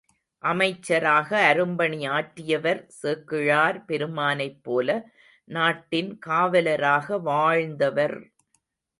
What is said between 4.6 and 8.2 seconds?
போல நாட்டின் காவலராக வாழ்ந்தவர்!